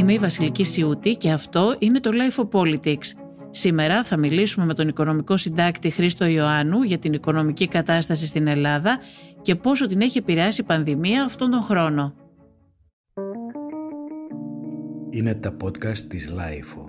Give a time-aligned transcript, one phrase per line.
[0.00, 3.06] Είμαι η Βασιλική Σιούτη και αυτό είναι το Life of Politics.
[3.50, 9.00] Σήμερα θα μιλήσουμε με τον οικονομικό συντάκτη Χρήστο Ιωάννου για την οικονομική κατάσταση στην Ελλάδα
[9.42, 12.14] και πόσο την έχει επηρεάσει η πανδημία αυτόν τον χρόνο.
[15.10, 16.84] Είναι τα podcast της Life.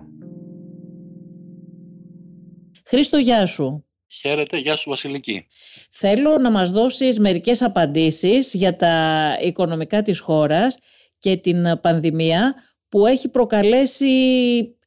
[2.86, 3.86] Χρήστο, γεια σου.
[4.07, 5.46] Χαίρετε, γεια σου Βασιλική.
[5.91, 10.78] Θέλω να μας δώσεις μερικές απαντήσεις για τα οικονομικά της χώρας
[11.18, 12.56] και την πανδημία
[12.91, 14.07] που έχει προκαλέσει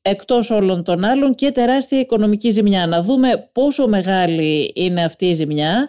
[0.03, 2.87] εκτός όλων των άλλων και τεράστια οικονομική ζημιά.
[2.87, 5.89] Να δούμε πόσο μεγάλη είναι αυτή η ζημιά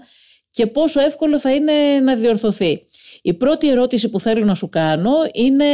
[0.52, 2.86] και πόσο εύκολο θα είναι να διορθωθεί.
[3.22, 5.66] Η πρώτη ερώτηση που θέλω να σου κάνω είναι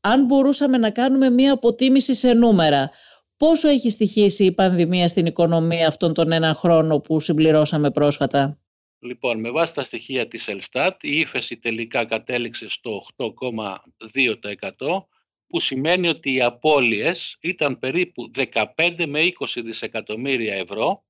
[0.00, 2.90] αν μπορούσαμε να κάνουμε μία αποτίμηση σε νούμερα.
[3.36, 8.58] Πόσο έχει στοιχήσει η πανδημία στην οικονομία αυτόν τον ένα χρόνο που συμπληρώσαμε πρόσφατα;
[8.98, 15.06] Λοιπόν, με βάση τα στοιχεία της Ελστάτ, η ύφεση τελικά κατέληξε στο 8,2%
[15.46, 18.30] που σημαίνει ότι οι απώλειες ήταν περίπου
[18.76, 21.04] 15 με 20 δισεκατομμύρια ευρώ,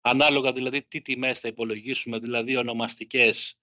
[0.00, 3.58] ανάλογα δηλαδή τι τιμές θα υπολογίσουμε, δηλαδή ονομαστικές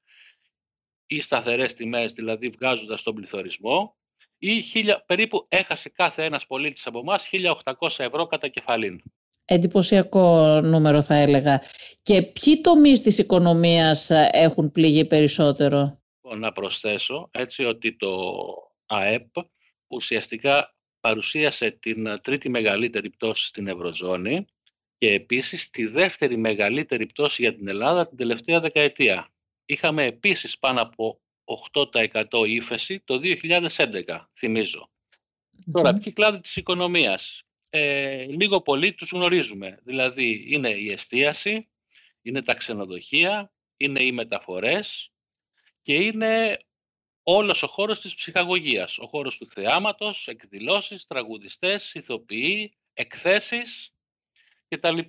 [1.06, 3.96] ή σταθερές τιμές, δηλαδή βγάζοντας τον πληθωρισμό,
[4.38, 9.02] ή χίλια, περίπου έχασε κάθε ένας πολίτης από εμάς 1.800 ευρώ κατά κεφαλήν.
[9.46, 11.64] Εντυπωσιακό νούμερο θα έλεγα.
[12.02, 16.00] Και ποιοι τομείς της οικονομίας έχουν πληγεί περισσότερο;
[16.38, 18.34] Να προσθέσω έτσι ότι το
[18.86, 19.28] ΑΕΠ
[19.88, 24.46] ουσιαστικά παρουσίασε την τρίτη μεγαλύτερη πτώση στην Ευρωζώνη
[24.98, 29.30] και επίσης τη δεύτερη μεγαλύτερη πτώση για την Ελλάδα την τελευταία δεκαετία.
[29.66, 31.20] Είχαμε επίσης πάνω από
[31.74, 34.90] 8% ύφεση το 2011, θυμίζω.
[35.72, 39.80] Τώρα, ποιοι κλάδοι της οικονομίας; Ε, λίγο πολύ τους γνωρίζουμε.
[39.84, 41.70] Δηλαδή, είναι η εστίαση,
[42.22, 45.12] είναι τα ξενοδοχεία, είναι οι μεταφορές
[45.82, 46.60] και είναι
[47.28, 48.98] όλος ο χώρος της ψυχαγωγίας.
[48.98, 53.94] Ο χώρος του θεάματος, εκδηλώσεις, τραγουδιστές, ηθοποιοί, εκθέσεις
[54.68, 55.00] κτλ.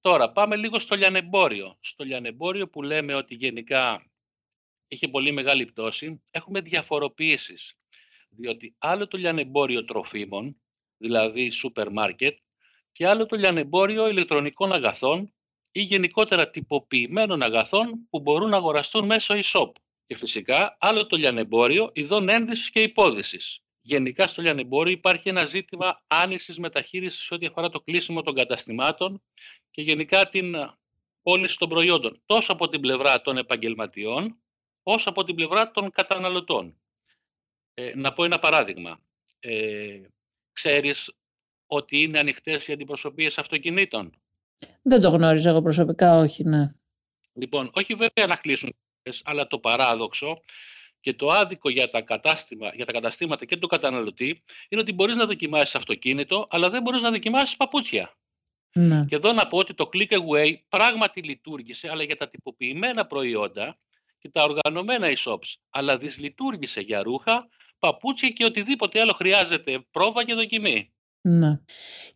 [0.00, 1.78] Τώρα, πάμε λίγο στο λιανεμπόριο.
[1.80, 4.10] Στο λιανεμπόριο που λέμε ότι γενικά
[4.88, 7.78] είχε πολύ μεγάλη πτώση, έχουμε διαφοροποιήσεις.
[8.28, 10.62] Διότι άλλο το λιανεμπόριο τροφίμων,
[10.96, 12.38] δηλαδή σούπερ μάρκετ,
[12.92, 15.34] και άλλο το λιανεμπόριο ηλεκτρονικών αγαθών
[15.72, 19.70] ή γενικότερα τυποποιημένων αγαθών που μπορούν να αγοραστούν μέσω e-shop.
[20.06, 23.60] Και φυσικά άλλο το λιανεμπόριο ειδών ένδυσης και υπόδυσης.
[23.80, 29.22] Γενικά στο λιανεμπόριο υπάρχει ένα ζήτημα άνησης μεταχείρισης ό,τι αφορά το κλείσιμο των καταστημάτων
[29.70, 30.54] και γενικά την
[31.22, 34.38] πώληση των προϊόντων, τόσο από την πλευρά των επαγγελματιών,
[34.82, 36.76] όσο από την πλευρά των καταναλωτών.
[37.74, 39.00] Ε, να πω ένα παράδειγμα.
[39.40, 40.00] Ε,
[40.52, 41.12] ξέρεις
[41.66, 44.12] ότι είναι ανοιχτές οι αντιπροσωπείες αυτοκινήτων;
[44.82, 46.68] Δεν το γνώριζα εγώ προσωπικά, όχι, ναι.
[47.32, 48.76] Λοιπόν, όχι βέβαια να κλείσουν,
[49.24, 50.40] αλλά το παράδοξο
[51.00, 55.16] και το άδικο για τα, κατάστημα, για τα καταστήματα και τον καταναλωτή είναι ότι μπορείς
[55.16, 58.16] να δοκιμάσεις αυτοκίνητο, αλλά δεν μπορείς να δοκιμάσεις παπούτσια.
[58.72, 59.04] Ναι.
[59.04, 63.78] Και εδώ να πω ότι το Click Away πράγματι λειτουργήσε, αλλά για τα τυποποιημένα προϊόντα
[64.18, 70.34] και τα οργανωμένα e-shops, αλλά δυσλειτουργήσε για ρούχα, παπούτσια και οτιδήποτε άλλο χρειάζεται πρόβα και
[70.34, 70.92] δοκιμή.
[71.28, 71.58] Ναι.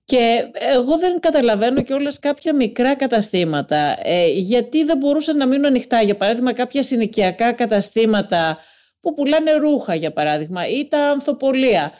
[0.04, 3.96] Και εγώ δεν καταλαβαίνω και όλες κάποια μικρά καταστήματα.
[4.02, 6.02] Ε, γιατί δεν μπορούσαν να μείνουν ανοιχτά.
[6.02, 8.58] Για παράδειγμα κάποια συνοικιακά καταστήματα
[9.00, 11.92] που πουλάνε ρούχα για παράδειγμα ή τα ανθοπολία.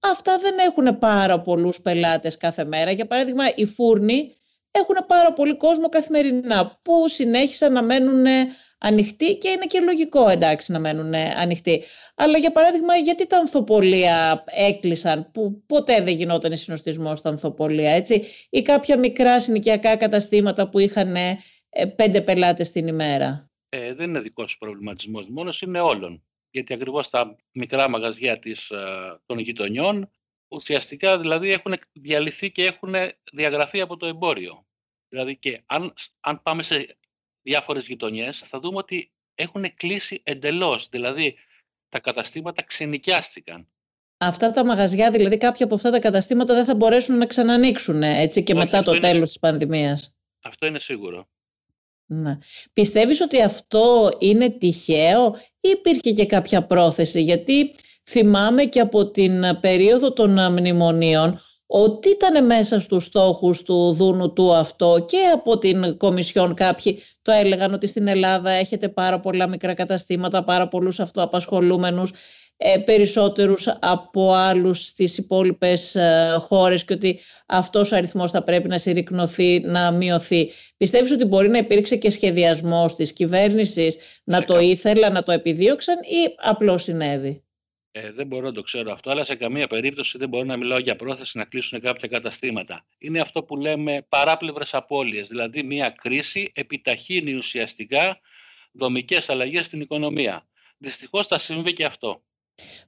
[0.00, 2.90] Αυτά δεν έχουν πάρα πολλούς πελάτες κάθε μέρα.
[2.90, 4.36] Για παράδειγμα οι φούρνοι
[4.70, 8.26] έχουν πάρα πολύ κόσμο καθημερινά που συνέχισαν να μένουν
[8.78, 11.82] ανοιχτοί και είναι και λογικό εντάξει να μένουν ανοιχτοί.
[12.14, 18.24] Αλλά για παράδειγμα γιατί τα ανθοπολία έκλεισαν που ποτέ δεν γινόταν συνοστισμός στα ανθοπολία έτσι
[18.50, 21.38] ή κάποια μικρά συνοικιακά καταστήματα που είχαν ε,
[21.96, 26.22] πέντε πελάτες την ημέρα; Ε, δεν είναι δικός προβληματισμός μόνος, είναι όλων.
[26.50, 28.76] Γιατί ακριβώς τα μικρά μαγαζιά της, ε,
[29.26, 30.10] των γειτονιών
[30.48, 32.94] ουσιαστικά δηλαδή έχουν διαλυθεί και έχουν
[33.32, 34.66] διαγραφεί από το εμπόριο.
[35.08, 36.96] Δηλαδή και αν, αν πάμε σε
[37.46, 40.88] διάφορες γειτονιές θα δούμε ότι έχουν κλείσει εντελώς.
[40.90, 41.34] Δηλαδή
[41.88, 43.68] τα καταστήματα ξενικιάστηκαν.
[44.18, 48.42] Αυτά τα μαγαζιά, δηλαδή κάποια από αυτά τα καταστήματα δεν θα μπορέσουν να ξανανοίξουν έτσι
[48.42, 49.24] και μετά το τέλος είναι...
[49.24, 50.14] της πανδημίας.
[50.40, 51.28] Αυτό είναι σίγουρο.
[52.06, 52.38] Ναι.
[52.72, 59.60] Πιστεύεις ότι αυτό είναι τυχαίο ή υπήρχε και κάποια πρόθεση; Γιατί θυμάμαι και από την
[59.60, 65.96] περίοδο των μνημονίων ότι ήταν μέσα στους στόχους του Δούνου του αυτό και από την
[65.96, 72.12] Κομισιόν κάποιοι το έλεγαν ότι στην Ελλάδα έχετε πάρα πολλά μικρά καταστήματα, πάρα πολλούς αυτοαπασχολούμενους,
[72.56, 78.68] ε, περισσότερους από άλλους στις υπόλοιπες ε, χώρες και ότι αυτός ο αριθμός θα πρέπει
[78.68, 80.50] να συρρυκνωθεί, να μειωθεί.
[80.76, 85.96] Πιστεύεις ότι μπορεί να υπήρξε και σχεδιασμός της κυβέρνησης να το ήθελα, να το επιδίωξαν
[85.96, 87.45] ή απλώς συνέβη;
[87.98, 90.78] Ε, δεν μπορώ να το ξέρω αυτό, αλλά σε καμία περίπτωση δεν μπορώ να μιλάω
[90.78, 92.86] για πρόθεση να κλείσουν κάποια καταστήματα.
[92.98, 98.20] Είναι αυτό που λέμε παράπλευρες απώλειες, δηλαδή μια κρίση επιταχύνει ουσιαστικά
[98.72, 100.46] δομικές αλλαγές στην οικονομία.
[100.78, 102.22] Δυστυχώς θα συμβεί και αυτό.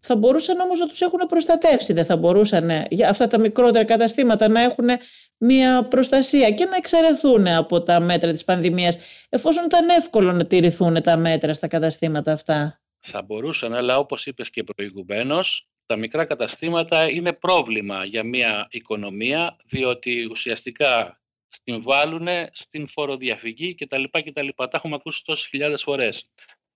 [0.00, 4.48] Θα μπορούσαν όμως να τους έχουν προστατεύσει, δεν θα μπορούσαν για αυτά τα μικρότερα καταστήματα
[4.48, 4.88] να έχουν
[5.36, 11.02] μια προστασία και να εξαιρεθούν από τα μέτρα της πανδημίας, εφόσον ήταν εύκολο να τηρηθούν
[11.02, 12.77] τα μέτρα στα καταστήματα αυτά.
[13.00, 19.56] Θα μπορούσαν, αλλά όπως είπες και προηγουμένως, τα μικρά καταστήματα είναι πρόβλημα για μια οικονομία,
[19.66, 24.02] διότι ουσιαστικά συμβάλλουν στην φοροδιαφυγή κτλ.
[24.10, 24.48] κτλ.
[24.56, 26.28] Τα έχουμε ακούσει τόσες χιλιάδες φορές.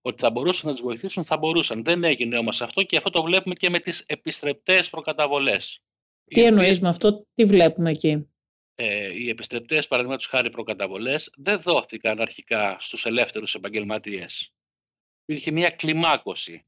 [0.03, 1.85] Ότι θα μπορούσαν να τους βοηθήσουν, θα μπορούσαν.
[1.85, 5.83] Δεν έγινε όμως αυτό και αυτό το βλέπουμε και με τις επιστρεπτές προκαταβολές.
[6.25, 8.27] Τι εννοείς με αυτό, τι βλέπουμε εκεί;
[8.75, 14.53] Ε, οι επιστρεπτές, παραδείγματος χάρη προκαταβολές, δεν δόθηκαν αρχικά στους ελεύθερους επαγγελματίες
[15.25, 16.65] υπήρχε μια κλιμάκωση.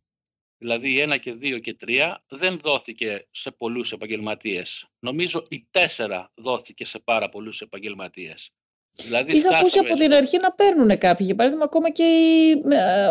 [0.58, 4.88] Δηλαδή ένα και δύο και τρία δεν δόθηκε σε πολλούς επαγγελματίες.
[4.98, 8.50] Νομίζω η τέσσερα δόθηκε σε πάρα πολλούς επαγγελματίες.
[8.96, 11.26] Δηλαδή Είχα ακούσει από την αρχή να παίρνουν κάποιοι.
[11.26, 12.62] Για παράδειγμα, ακόμα και οι,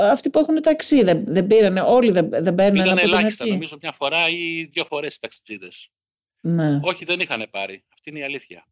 [0.02, 1.82] αυτοί που έχουν ταξί δεν, δεν πήρανε.
[1.82, 5.90] Όλοι δεν, δεν παίρνουν από ελάχιστα, νομίζω μια φορά ή δύο φορές οι ταξιτζίδες.
[6.42, 6.80] Ναι.
[6.84, 7.84] Όχι, δεν είχαν πάρει.
[7.94, 8.68] Αυτή είναι η αλήθεια.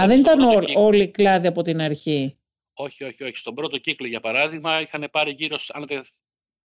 [0.00, 0.40] Α, δεν ήταν
[0.74, 2.36] όλοι οι κλάδοι από την αρχή.
[2.74, 3.36] Όχι, όχι, όχι.
[3.36, 5.86] Στον πρώτο κύκλο, για παράδειγμα, είχαν πάρει γύρω, αν,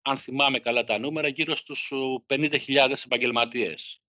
[0.01, 1.91] αν θυμάμαι καλά τα νούμερα, γύρω στους
[2.27, 4.01] 50.000 επαγγελματίες.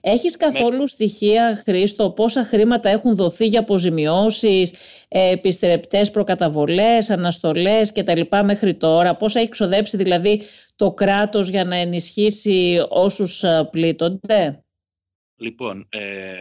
[0.00, 4.72] Έχεις καθόλου στοιχεία, Χρήστο, πόσα χρήματα έχουν δοθεί για αποζημιώσεις,
[5.08, 8.20] ε, επιστρεπτές προκαταβολές, αναστολές κτλ.
[8.44, 10.42] μέχρι τώρα, πόσα έχει ξοδέψει δηλαδή
[10.76, 14.64] το κράτος για να ενισχύσει όσους ε, πλήττονται;
[15.36, 16.34] Λοιπόν, ε,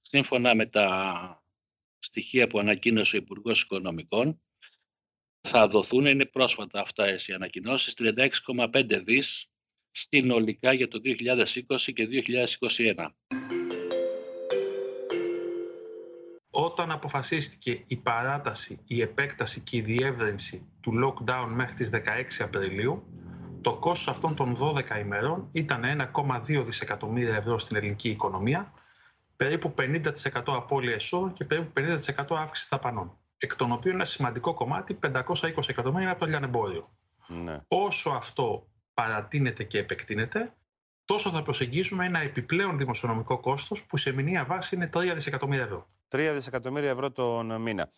[0.00, 0.88] σύμφωνα με τα
[2.06, 4.40] στοιχεία που ανακοίνωσε ο Υπουργός Οικονομικών
[5.48, 9.50] θα δοθούν, είναι πρόσφατα αυτά οι ανακοινώσεις, 36,5 δις
[9.90, 12.08] συνολικά για το 2020 και
[12.94, 13.08] 2021.
[16.50, 23.02] Όταν αποφασίστηκε η παράταση, η επέκταση και η διεύρυνση του lockdown μέχρι τις 16 Απριλίου,
[23.60, 28.72] το κόστος αυτών των 12 ημερών ήταν 1,2 δισεκατομμύρια ευρώ στην ελληνική οικονομία,
[29.36, 30.02] περίπου 50%
[30.46, 33.18] απώλεια εσόδων και περίπου 50% αύξηση δαπανών.
[33.38, 36.90] Εκ των οποίων ένα σημαντικό κομμάτι, 520 εκατομμύρια, είναι από το λιανεμπόριο.
[37.26, 37.60] Ναι.
[37.68, 40.54] Όσο αυτό παρατείνεται και επεκτείνεται,
[41.04, 45.88] τόσο θα προσεγγίσουμε ένα επιπλέον δημοσιονομικό κόστος που σε μηνύα βάση είναι 3 δισεκατομμύρια ευρώ.
[46.08, 47.88] 3 δισεκατομμύρια ευρώ τον μήνα.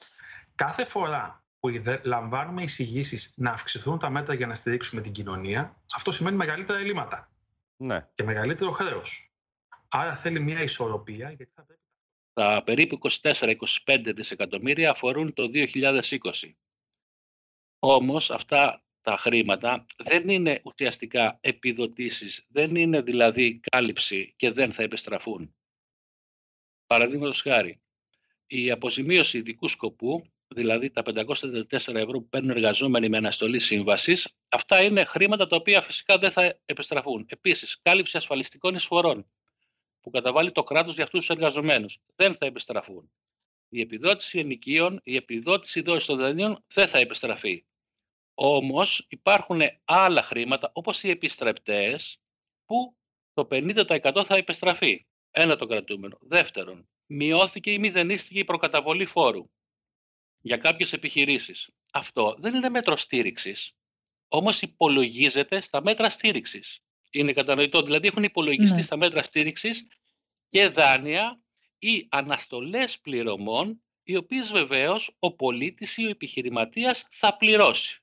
[0.54, 1.68] Κάθε φορά που
[2.02, 7.30] λαμβάνουμε εισηγήσεις να αυξηθούν τα μέτρα για να στηρίξουμε την κοινωνία, αυτό σημαίνει μεγαλύτερα ελλείμματα.
[7.76, 8.06] Ναι.
[8.14, 9.27] Και μεγαλύτερο χρέος.
[9.88, 11.30] Άρα θέλει μια ισορροπία.
[11.30, 11.82] Γιατί θα πρέπει...
[12.32, 16.10] Τα περίπου 24-25 δισεκατομμύρια αφορούν το 2020.
[17.78, 24.82] Όμως αυτά τα χρήματα δεν είναι ουσιαστικά επιδοτήσεις, δεν είναι δηλαδή κάλυψη και δεν θα
[24.82, 25.54] επιστραφούν.
[26.86, 27.80] Παραδείγματος χάρη,
[28.46, 34.82] η αποζημίωση ειδικού σκοπού, δηλαδή τα 504 ευρώ που παίρνουν εργαζόμενοι με αναστολή σύμβασης, αυτά
[34.82, 37.26] είναι χρήματα τα οποία φυσικά δεν θα επιστραφούν.
[37.28, 39.26] Επίσης, κάλυψη ασφαλιστικών εισφορών
[40.08, 41.98] που καταβάλει το κράτος για αυτούς τους εργαζομένους.
[42.16, 43.10] Δεν θα επιστραφούν.
[43.68, 47.64] Η επιδότηση ενοικίων, η επιδότηση δόσης των δανείων δεν θα επιστραφεί.
[48.34, 52.20] Όμως υπάρχουν άλλα χρήματα όπως οι επιστρεπτές
[52.64, 52.96] που
[53.32, 55.06] το 50% θα επιστραφεί.
[55.30, 56.18] Ένα το κρατούμενο.
[56.20, 59.50] Δεύτερον, μειώθηκε ή μηδενίστηκε η προκαταβολή φόρου
[60.40, 61.70] για κάποιες επιχειρήσεις.
[61.92, 63.72] Αυτό δεν είναι μέτρο στήριξης,
[64.28, 66.82] όμως υπολογίζεται στα μέτρα στήριξης.
[67.10, 67.82] Είναι κατανοητό.
[67.82, 68.82] Δηλαδή έχουν υπολογιστεί ναι.
[68.82, 69.86] στα μέτρα στήριξης
[70.48, 71.40] και δάνεια
[71.78, 78.02] ή αναστολές πληρωμών, οι οποίες βεβαίως ο πολίτης ή ο επιχειρηματίας θα πληρωσει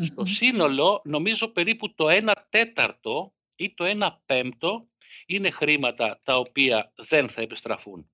[0.00, 4.86] Στο σύνολο, νομίζω περίπου το 1 τέταρτο ή το 1 πέμπτο
[5.26, 8.10] είναι χρήματα τα οποία δεν θα επιστραφούν.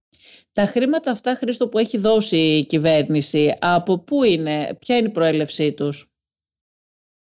[0.52, 5.12] Τα χρήματα αυτά, Χρήστο, που έχει δώσει η κυβέρνηση, από πού είναι, ποια είναι η
[5.12, 6.06] προέλευσή τους;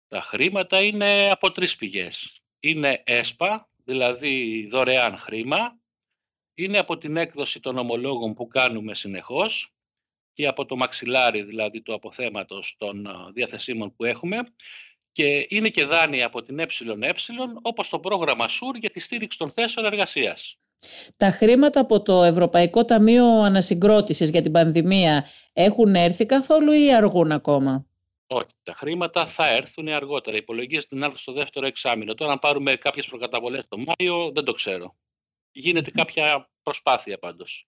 [0.07, 2.41] Τα χρήματα είναι από τρεις πηγές.
[2.59, 5.79] Είναι ΕΣΠΑ, δηλαδή δωρεάν χρήμα,
[6.57, 9.71] είναι από την έκδοση των ομολόγων που κάνουμε συνεχώς
[10.33, 14.37] και από το μαξιλάρι, δηλαδή του αποθέματος των διαθεσίμων που έχουμε
[15.11, 16.67] και είναι και δάνεια από την ΕΕ,
[17.61, 20.57] όπως το πρόγραμμα ΣΟΥΡ για τη στήριξη των θέσεων εργασίας.
[21.17, 27.31] Τα χρήματα από το Ευρωπαϊκό Ταμείο Ανασυγκρότησης για την πανδημία έχουν έρθει καθόλου ή αργούν
[27.31, 27.85] ακόμα;
[28.27, 30.37] Όχι, τα χρήματα θα έρθουν αργότερα.
[30.37, 32.13] Υπολογίζεται να έρθουν στο δεύτερο εξάμεινο.
[32.13, 34.95] Τώρα, αν πάρουμε κάποιες προκαταβολές το Μάιο, δεν το ξέρω.
[35.59, 37.67] Γίνεται κάποια προσπάθεια πάντως.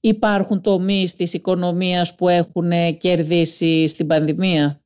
[0.00, 4.84] Υπάρχουν τομείς της οικονομίας που έχουν κερδίσει στην πανδημία;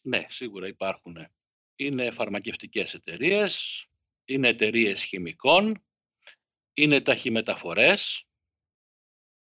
[0.00, 1.28] Ναι, σίγουρα υπάρχουν.
[1.76, 3.86] Είναι φαρμακευτικές εταιρείες,
[4.24, 5.84] είναι εταιρείες χημικών,
[6.74, 8.24] είναι ταχυμεταφορές.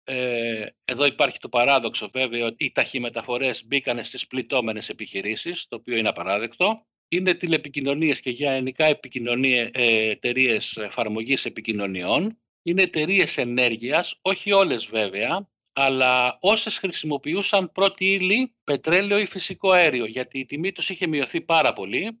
[0.04, 5.96] Ε, εδώ υπάρχει το παράδοξο βέβαια ότι οι ταχυμεταφορές μπήκαν στις πληττόμενες επιχειρήσεις, το οποίο
[5.96, 6.86] είναι απαράδεκτο.
[7.08, 12.38] Είναι τηλεπικοινωνίες και γενικά επικοινωνίες, ε, εταιρείες εφαρμογής επικοινωνιών.
[12.62, 20.04] Είναι εταιρείες ενέργειας, όχι όλες βέβαια, αλλά όσες χρησιμοποιούσαν πρώτη ύλη πετρέλαιο ή φυσικό αέριο,
[20.04, 22.20] γιατί η τιμή τους είχε μειωθεί πάρα πολύ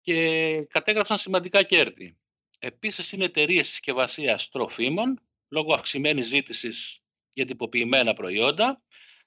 [0.00, 2.18] και κατέγραψαν σημαντικά κέρδη.
[2.58, 7.00] Επίσης είναι εταιρείες συσκευασίας τροφίμων, λόγω αυξημένης ζήτησης
[7.32, 8.82] για τυποποιημένα προϊόντα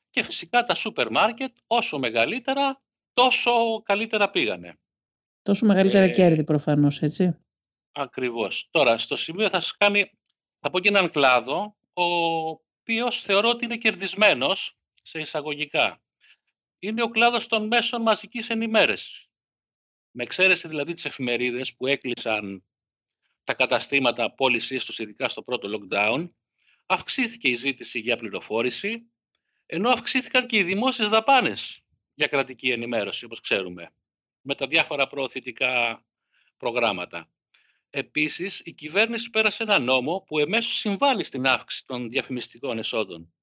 [0.09, 2.81] και φυσικά τα σούπερ μάρκετ όσο μεγαλύτερα
[3.13, 4.79] τόσο καλύτερα πήγανε.
[5.41, 7.37] Τόσο μεγαλύτερα ε, κέρδη προφανώς, έτσι.
[7.91, 8.67] Ακριβώς.
[8.71, 10.11] Τώρα, στο σημείο θα σας κάνει,
[10.59, 16.01] θα πω και έναν κλάδο, ο οποίος θεωρώ ότι είναι κερδισμένος σε εισαγωγικά.
[16.79, 19.25] Είναι ο κλάδος των μέσων μαζικής ενημέρωσης.
[20.11, 22.63] Με εξαίρεση δηλαδή τις εφημερίδες που έκλεισαν
[23.43, 26.29] τα καταστήματα πώλησής τους ειδικά στο πρώτο lockdown,
[26.85, 29.11] αυξήθηκε η ζήτηση για πληροφόρηση,
[29.65, 31.80] ενώ αυξήθηκαν και οι δημόσιες δαπάνες
[32.21, 33.91] για κρατική ενημέρωση, όπως ξέρουμε,
[34.41, 36.03] με τα διάφορα προωθητικά
[36.57, 37.29] προγράμματα.
[37.89, 43.33] Επίσης, η κυβέρνηση πέρασε ένα νόμο που εμέσως συμβάλλει στην αύξηση των διαφημιστικών εσόδων.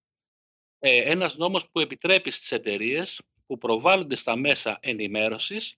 [0.78, 5.74] Ε, ένας νόμος που επιτρέπει στις εταιρείες που προβάλλονται στα μέσα ενημέρωσης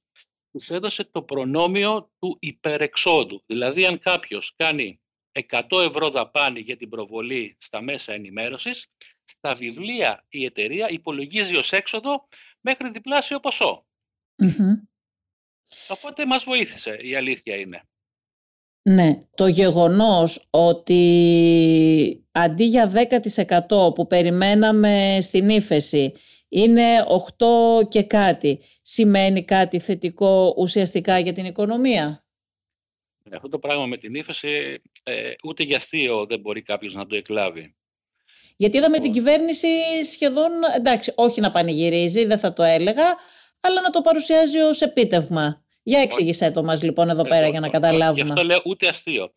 [0.52, 3.42] τους έδωσε το προνόμιο του υπερεξόδου.
[3.46, 5.00] Δηλαδή, αν κάποιος κάνει
[5.32, 8.86] 100 ευρώ δαπάνη για την προβολή στα μέσα ενημέρωσης,
[9.24, 12.28] στα βιβλία η εταιρεία υπολογίζει ως έξοδο
[12.60, 13.40] μέχρι διπλάσιο
[15.88, 17.84] Οπότε μας βοήθησε, η αλήθεια είναι.
[18.82, 22.92] Ναι, το γεγονός ότι αντί για
[23.68, 26.14] 10% που περιμέναμε στην ύφεση
[26.48, 27.04] είναι
[27.38, 32.24] 8 και κάτι, σημαίνει κάτι θετικό ουσιαστικά για την οικονομία;
[33.22, 37.06] Ναι, αυτό το πράγμα με την ύφεση ε, ούτε για αστείο δεν μπορεί κάποιος να
[37.06, 37.74] το εκλάβει.
[38.56, 39.68] Γιατί είδαμε την κυβέρνηση
[40.12, 43.16] σχεδόν, εντάξει, όχι να πανηγυρίζει, δεν θα το έλεγα,
[43.60, 45.64] αλλά να το παρουσιάζει ως επίτευγμα.
[45.82, 48.24] Για εξήγησέ το μας λοιπόν εδώ πέρα για να καταλάβουμε.
[48.24, 49.32] Γι' αυτό λέω ούτε αστείο.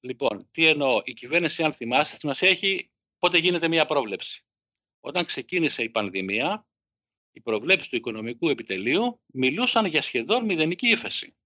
[0.00, 1.00] Λοιπόν, τι εννοώ.
[1.04, 4.44] Η κυβέρνηση, αν θυμάστε, σημασία έχει πότε γίνεται μια πρόβλεψη.
[5.00, 6.66] Όταν ξεκίνησε η πανδημία,
[7.32, 11.36] οι προβλέψεις του οικονομικού επιτελείου μιλούσαν για σχεδόν μηδενική ύφεση.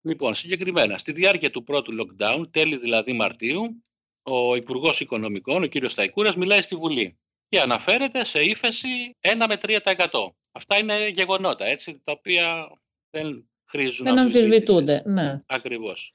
[0.00, 3.84] Λοιπόν, συγκεκριμένα, στη διάρκεια του πρώτου lockdown, τέλη δηλαδή Μαρτίου,
[4.28, 5.72] ο Υπουργός Οικονομικών, ο κ.
[5.88, 7.18] Σταϊκούρας, μιλάει στη Βουλή
[7.48, 10.34] και αναφέρεται σε ύφεση 1 με 3%.
[10.52, 12.70] Αυτά είναι γεγονότα, έτσι, τα οποία
[13.10, 15.42] δεν χρήζουν Δεν αμφισβητούνται, ναι.
[15.46, 16.12] Ακριβώς.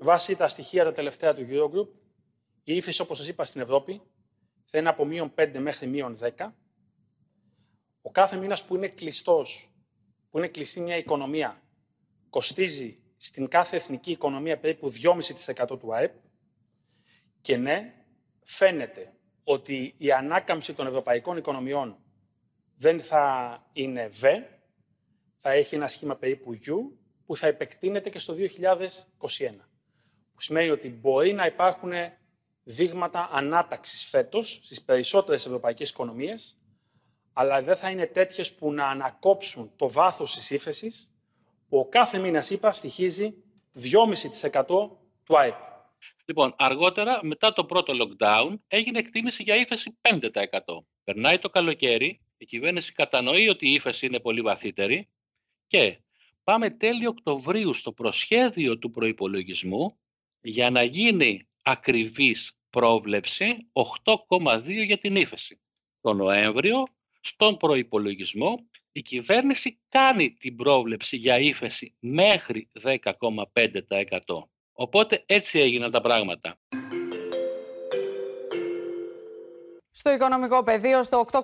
[0.00, 1.88] Βάσει τα στοιχεία τα τελευταία του Eurogroup,
[2.64, 4.00] η ύφεση, όπως σας είπα, στην Ευρώπη
[4.64, 6.54] θα είναι από μείον 5 μέχρι μείον 10.
[8.02, 9.72] Ο κάθε μήνας που είναι κλειστός,
[10.30, 11.62] που είναι κλειστή μια οικονομία,
[12.30, 16.14] κοστίζει στην κάθε εθνική οικονομία περίπου 2,5% του ΑΕΠ.
[17.40, 17.94] Και ναι,
[18.42, 19.12] φαίνεται
[19.44, 21.98] ότι η ανάκαμψη των ευρωπαϊκών οικονομιών
[22.76, 24.26] δεν θα είναι V,
[25.36, 28.38] θα έχει ένα σχήμα περίπου U, που θα επεκτείνεται και στο 2021.
[30.32, 31.92] Που σημαίνει ότι μπορεί να υπάρχουν
[32.62, 36.56] δείγματα ανάταξης φέτος στις περισσότερες ευρωπαϊκές οικονομίες,
[37.32, 41.11] αλλά δεν θα είναι τέτοιες που να ανακόψουν το βάθος της ύφεσης, που
[41.78, 43.34] ο κάθε μήνας, είπα, στοιχίζει
[43.74, 44.66] 2,5%
[45.24, 45.54] του ΑΕΠ.
[46.24, 50.18] Λοιπόν, αργότερα, μετά το πρώτο lockdown, έγινε εκτίμηση για ύφεση 5%.
[51.04, 55.08] Περνάει το καλοκαίρι η κυβέρνηση κατανοεί ότι η ύφεση είναι πολύ βαθύτερη
[55.66, 55.98] και
[56.44, 59.98] πάμε τέλη Οκτωβρίου στο προσχέδιο του προϋπολογισμού
[60.40, 63.66] για να γίνει ακριβής πρόβλεψη
[64.04, 65.60] 8,2 για την ύφεση.
[66.00, 66.82] Το Νοέμβριο,
[67.20, 68.58] στον προϋπολογισμό,
[68.92, 72.98] η κυβέρνηση κάνει την πρόβλεψη για ύφεση μέχρι 10,5%.
[74.72, 76.58] Οπότε έτσι έγιναν τα πράγματα.
[79.94, 81.42] Στο οικονομικό πεδίο, στο 8,2%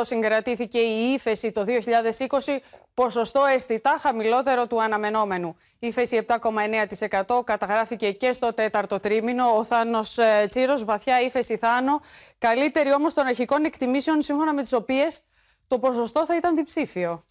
[0.00, 2.58] συγκρατήθηκε η ύφεση το 2020,
[2.94, 5.56] ποσοστό αισθητά χαμηλότερο του αναμενόμενου.
[5.78, 9.56] Η ύφεση 7,9% καταγράφηκε και στο τέταρτο τρίμηνο.
[9.56, 12.00] Ο Θάνος ε, Τσίρος, βαθιά ύφεση Θάνο,
[12.38, 15.20] καλύτερη όμως των αρχικών εκτιμήσεων, σύμφωνα με τις οποίες
[15.66, 17.24] το ποσοστό θα ήταν διψήφιο.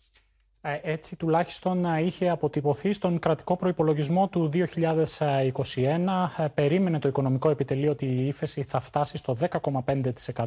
[0.67, 4.59] Ε, έτσι τουλάχιστον ε, είχε αποτυπωθεί στον κρατικό προϋπολογισμό του 2021.
[6.37, 9.35] Ε, περίμενε το οικονομικό επιτελείο ότι η ύφεση θα φτάσει στο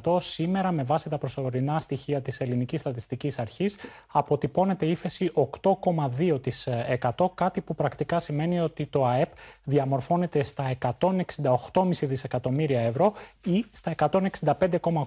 [0.02, 0.16] 10,5%.
[0.20, 3.76] Σήμερα, με βάση τα προσωρινά στοιχεία της Ελληνικής Στατιστικής Αρχής,
[4.12, 9.32] αποτυπώνεται ύφεση 8,2%, κάτι που πρακτικά σημαίνει ότι το ΑΕΠ
[9.64, 13.12] διαμορφώνεται στα 168,5 δισεκατομμύρια ευρώ
[13.44, 13.94] ή στα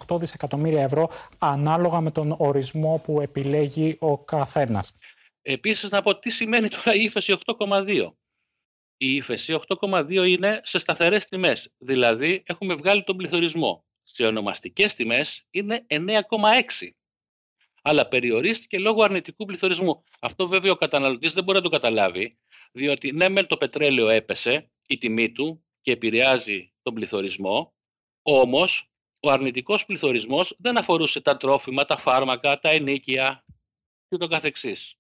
[0.08, 4.94] 165,8 δισεκατομμύρια ευρώ ανάλογα με τον ορισμό που επιλέγει ο καθένας.
[5.42, 8.14] Επίσης να πω τι σημαίνει τώρα η ύφεση 8,2.
[8.98, 13.86] Η ύφεση 8,2 είναι σε σταθερές τιμές, δηλαδή έχουμε βγάλει τον πληθωρισμό.
[14.04, 16.92] Σε ονομαστικές τιμές είναι 9,6
[17.82, 20.04] αλλά περιορίστηκε λόγω αρνητικού πληθωρισμού.
[20.22, 22.38] Αυτό βέβαια ο καταναλωτής δεν μπορεί να το καταλάβει,
[22.72, 27.76] διότι ναι μεν το πετρέλαιο έπεσε, η τιμή του και επηρεάζει τον πληθωρισμό,
[28.22, 33.46] όμως ο αρνητικός πληθωρισμός δεν αφορούσε τα τρόφιμα, τα φάρμακα, τα ενίκια
[34.08, 34.96] και το καθεξής.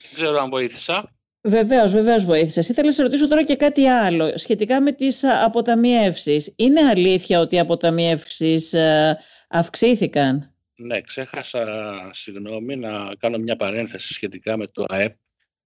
[0.00, 1.14] Δεν ξέρω αν βοήθησα.
[1.46, 2.68] Βεβαίως, βεβαίως βοήθησες.
[2.68, 6.54] Ήθελα να σε ρωτήσω τώρα και κάτι άλλο σχετικά με τις αποταμιεύσεις.
[6.56, 11.64] Είναι αλήθεια ότι οι αποταμιεύσεις ε, αυξήθηκαν; Ναι, ξέχασα,
[12.12, 15.16] συγγνώμη, να κάνω μια παρένθεση σχετικά με το ΑΕΠ.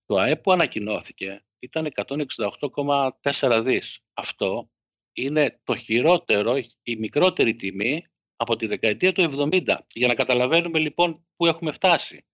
[0.07, 3.99] Το ΑΕΠ που ανακοινώθηκε ήταν 168,4 δις.
[4.15, 4.71] Αυτό
[5.13, 8.07] είναι το χειρότερο, η μικρότερη τιμή
[8.37, 9.77] από τη δεκαετία του 70.
[9.93, 12.25] Για να καταλαβαίνουμε λοιπόν πού έχουμε φτάσει.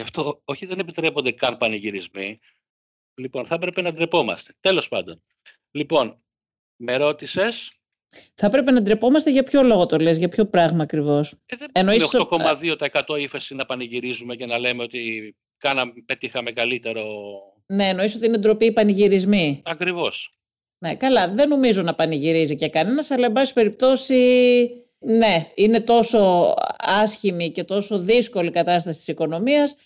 [0.00, 2.38] Γι' αυτό όχι δεν επιτρέπονται καν πανηγυρισμοί.
[3.14, 4.54] Λοιπόν, θα έπρεπε να ντρεπόμαστε.
[4.60, 5.22] Τέλος πάντων.
[5.70, 6.22] Λοιπόν,
[6.76, 7.72] με ρώτησες;
[8.34, 11.68] Θα έπρεπε να ντρεπόμαστε για ποιο λόγο το λες, για ποιο πράγμα ακριβώς; Ε, δεν
[11.72, 12.08] Εννοείς...
[12.12, 17.04] 8,2% ύφεση να πανηγυρίζουμε και να λέμε ότι κάναμε, πετύχαμε καλύτερο...
[17.66, 19.62] Ναι, εννοείς ότι είναι ντροπή οι πανηγυρισμοί.
[19.64, 20.34] Ακριβώς.
[20.78, 24.14] Ναι, καλά, δεν νομίζω να πανηγυρίζει και κανένας, αλλά εν πάση περιπτώσει,
[25.02, 29.76] ναι, είναι τόσο άσχημη και τόσο δύσκολη η κατάσταση της οικονομίας,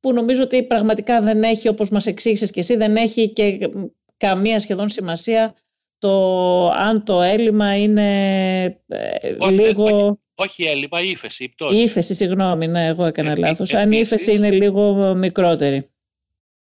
[0.00, 3.70] που νομίζω ότι πραγματικά δεν έχει, όπως μας εξήγησες και εσύ, δεν έχει και
[4.16, 5.54] καμία σχεδόν σημασία
[5.98, 10.18] το αν το έλλειμμα είναι ε, λίγο...
[10.34, 11.76] Όχι, έλλειμμα, ύφεση, η πτώση.
[11.76, 13.74] Ύφεση, συγγνώμη, ναι, εγώ έκανα ε, λάθος.
[13.74, 15.90] αν η ύφεση είναι λίγο μικρότερη.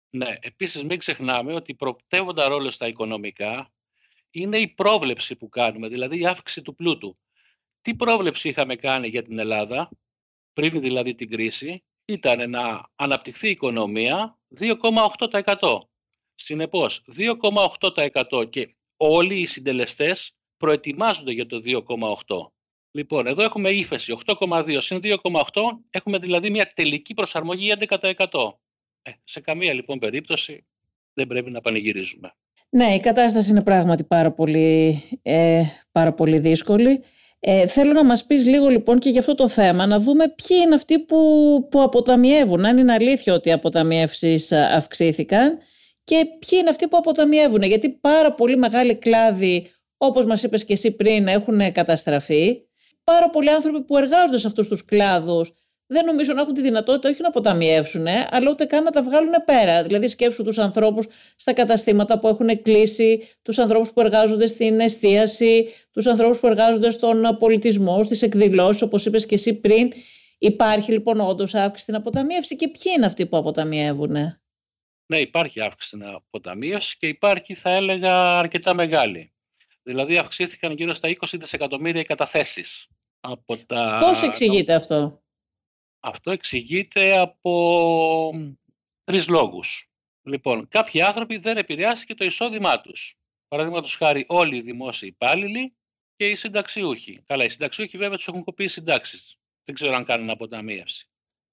[0.10, 3.72] Ναι, επίσης μην ξεχνάμε ότι προπτεύοντα ρόλο στα οικονομικά
[4.32, 7.18] είναι η πρόβλεψη που κάνουμε, δηλαδή η αύξηση του πλούτου.
[7.82, 9.90] Τι πρόβλεψη είχαμε κάνει για την Ελλάδα,
[10.54, 15.80] πριν δηλαδή την κρίση, ήταν να αναπτυχθεί η οικονομία 2,8%.
[16.36, 22.52] Συνεπώς, 2,8% και όλοι οι συντελεστές προετοιμάζονται για το 2,8.
[22.92, 25.18] Λοιπόν, εδώ έχουμε ύφεση 8,2 συν 2,8,
[25.90, 28.26] έχουμε δηλαδή μια τελική προσαρμογή 11%.
[29.02, 30.66] Ε, σε καμία λοιπόν περίπτωση
[31.14, 32.36] δεν πρέπει να πανηγυρίζουμε.
[32.70, 37.04] Ναι, η κατάσταση είναι πράγματι πάρα πολύ, ε, πάρα πολύ δύσκολη.
[37.44, 40.58] Ε, θέλω να μας πεις λίγο λοιπόν και για αυτό το θέμα, να δούμε ποιοι
[40.66, 41.18] είναι αυτοί που,
[41.72, 45.58] που αποταμιεύουν, αν είναι αλήθεια ότι οι αποταμιεύσεις αυξήθηκαν
[46.04, 47.62] και ποιοι είναι αυτοί που αποταμιεύουν.
[47.62, 52.62] Γιατί πάρα πολύ μεγάλοι κλάδοι, όπως μας είπες και εσύ πριν, έχουν καταστραφεί.
[53.04, 55.52] Πάρα πολλοί άνθρωποι που εργάζονται σε αυτούς τους κλάδους
[55.92, 59.34] δεν νομίζω να έχουν τη δυνατότητα όχι να αποταμιεύσουν, αλλά ούτε καν να τα βγάλουν
[59.46, 59.84] πέρα.
[59.84, 65.68] Δηλαδή, σκέψου τους ανθρώπους στα καταστήματα που έχουν κλείσει, τους ανθρώπους που εργάζονται στην εστίαση,
[65.92, 69.92] τους ανθρώπους που εργάζονται στον πολιτισμό, στις εκδηλώσεις, όπως είπες και εσύ πριν.
[70.38, 74.12] Υπάρχει λοιπόν όντως αύξηση στην αποταμίευση και ποιοι είναι αυτοί που αποταμιεύουν.
[75.06, 79.34] Ναι, υπάρχει αύξηση στην αποταμίωση και υπάρχει, θα έλεγα, αρκετά μεγάλη.
[79.84, 82.88] Δηλαδή αυξήθηκαν γύρω στα 20 δισεκατομμύρια οι καταθέσεις.
[83.20, 83.98] Από τα...
[84.02, 85.21] Πώς εξηγείται αυτό;
[86.04, 88.32] Αυτό εξηγείται από
[89.04, 89.90] τρεις λόγους.
[90.24, 93.16] Λοιπόν, κάποιοι άνθρωποι δεν επηρεάστηκε το εισόδημά τους.
[93.48, 95.76] Παραδείγματος χάρη όλοι οι δημόσιοι υπάλληλοι
[96.16, 97.24] και οι συνταξιούχοι.
[97.26, 99.36] Καλά, οι συνταξιούχοι βέβαια τους έχουν κοπεί οι συντάξεις.
[99.64, 101.10] Δεν ξέρω αν κάνουν αποταμίευση.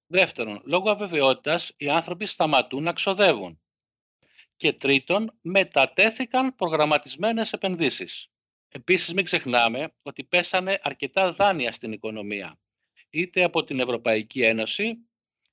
[0.07, 3.61] Δεύτερον, λόγω αβεβαιότητας οι άνθρωποι σταματούν να ξοδεύουν.
[4.55, 8.27] Και τρίτον, μετατέθηκαν προγραμματισμένες επενδύσεις.
[8.67, 12.59] Επίσης μην ξεχνάμε ότι πέσανε αρκετά δάνεια στην οικονομία,
[13.09, 14.97] είτε από την Ευρωπαϊκή Ένωση,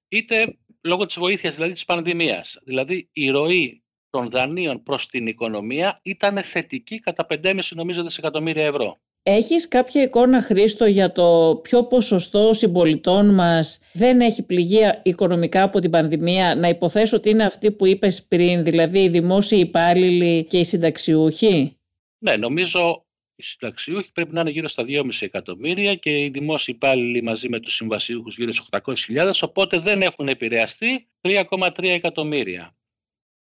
[0.08, 2.58] είτε λόγω της βοήθειας δηλαδή της πανδημίας.
[2.64, 8.98] Δηλαδή η ροή των δανείων προς την οικονομία ήταν θετική κατά 5,5 νομίζω δισεκατομμύρια ευρώ.
[9.28, 15.80] Έχεις κάποια εικόνα, Χρήστο, για το ποιο ποσοστό συμπολιτών μας δεν έχει πληγεί οικονομικά από
[15.80, 20.58] την πανδημία, να υποθέσω ότι είναι αυτοί που είπες πριν, δηλαδή οι δημόσιοι υπάλληλοι και
[20.58, 21.76] οι συνταξιούχοι.
[22.18, 23.05] Ναι, νομίζω
[23.36, 27.60] οι συνταξιούχοι πρέπει να είναι γύρω στα 2,5 εκατομμύρια και οι δημόσιοι υπάλληλοι μαζί με
[27.60, 28.68] τους συμβασιούχους γύρω στους
[29.06, 32.76] 800.000, οπότε δεν έχουν επηρεαστεί 3,3 εκατομμύρια.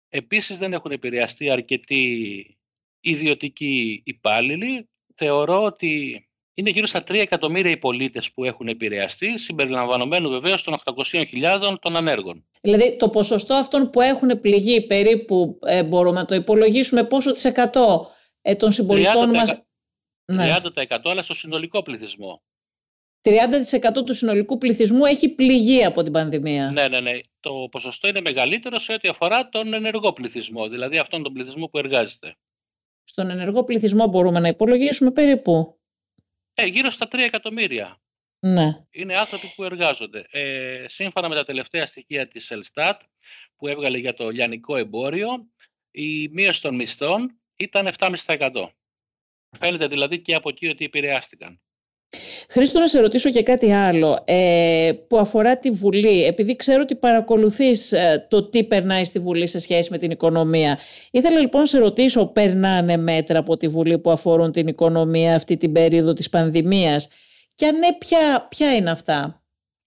[0.08, 2.56] Επίσης δεν έχουν επηρεαστεί αρκετοί
[3.00, 10.30] ιδιωτικοί υπάλληλοι, θεωρώ ότι είναι γύρω στα 3 εκατομμύρια οι πολίτες που έχουν επηρεαστεί, συμπεριλαμβανομένου
[10.30, 12.46] βεβαίως των 800.000 των ανέργων.
[12.60, 17.48] Δηλαδή, το ποσοστό αυτών που έχουν πληγεί περίπου, ε, μπορούμε να το υπολογίσουμε πόσο τη
[17.48, 18.10] εκατό
[18.42, 19.63] ε, των συμπολιτών μας.
[20.32, 20.56] 30%, ναι.
[20.74, 22.42] 30% αλλά στο συνολικό πληθυσμό.
[23.22, 26.70] 30% του συνολικού πληθυσμού έχει πληγεί από την πανδημία.
[26.70, 27.18] Ναι, ναι, ναι.
[27.40, 31.78] Το ποσοστό είναι μεγαλύτερο σε ό,τι αφορά τον ενεργό πληθυσμό, δηλαδή αυτόν τον πληθυσμό που
[31.78, 32.36] εργάζεται
[33.04, 35.80] στον ενεργό πληθυσμό μπορούμε να υπολογίσουμε περίπου.
[36.54, 37.98] Ε, γύρω στα 3 εκατομμύρια.
[38.38, 38.84] Ναι.
[38.90, 40.26] Είναι άνθρωποι που εργάζονται.
[40.30, 43.00] Ε, σύμφωνα με τα τελευταία στοιχεία της Ελστάτ
[43.56, 45.28] που έβγαλε για το λιανικό εμπόριο,
[45.90, 48.68] η μείωση των μισθών ήταν 7,5%.
[49.58, 51.60] Φαίνεται δηλαδή και από εκεί ότι επηρεάστηκαν.
[52.48, 56.24] Χρήστο, να σε ρωτήσω και κάτι άλλο ε, που αφορά τη Βουλή.
[56.24, 60.78] Επειδή ξέρω ότι παρακολουθείς ε, το τι περνάει στη Βουλή σε σχέση με την οικονομία.
[61.10, 65.56] Ήθελα λοιπόν να σε ρωτήσω, περνάνε μέτρα από τη Βουλή που αφορούν την οικονομία αυτή
[65.56, 67.08] την περίοδο της πανδημίας;
[67.54, 69.42] Και αν ναι, ποια, ποια είναι αυτά;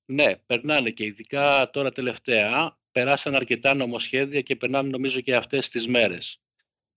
[0.05, 2.77] Ναι, περνάνε και ειδικά τώρα τελευταία.
[2.91, 6.41] Περάσαν αρκετά νομοσχέδια και περνάνε νομίζω και αυτές τις μέρες.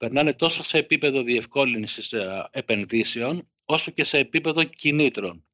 [0.00, 5.44] Περνάνε τόσο σε επίπεδο διευκόλυνσης ε, επενδύσεων, όσο και σε επίπεδο κινήτρων.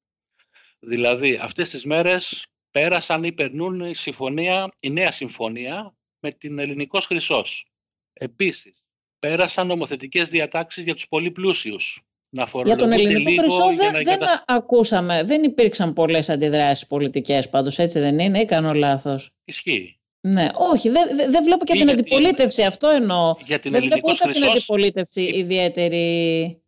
[0.79, 7.07] Δηλαδή, αυτές τις μέρες πέρασαν ή περνούν η, συμφωνία, η νέα συμφωνία με την Ελληνικός
[7.07, 7.67] Χρυσός.
[8.13, 8.85] Επίσης,
[9.19, 12.01] πέρασαν νομοθετικές διατάξεις για τους πολύ πλούσιους.
[12.29, 17.99] Να για τον Ελληνικό Χρυσό δεν, δεν ακούσαμε, δεν υπήρξαν πολλές αντιδράσεις πολιτικές πάντως, έτσι
[17.99, 20.01] δεν είναι ή κάνω λάθος; Ισχύει.
[20.21, 23.35] Ναι, όχι, δεν, δεν βλέπω και την αντιπολίτευση, αυτό εννοώ.
[23.45, 26.61] Για την δεν βλέπω ούτε την αντιπολίτευση ιδιαίτερη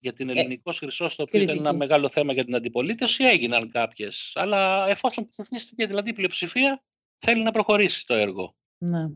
[0.00, 4.32] για την ελληνικός χρυσός, το οποίο ήταν ένα μεγάλο θέμα για την αντιπολίτευση, έγιναν κάποιες.
[4.34, 6.82] Αλλά εφόσον ψηφίστηκε δηλαδή η πλειοψηφία,
[7.18, 8.54] θέλει να προχωρήσει το έργο.
[8.78, 9.06] Ναι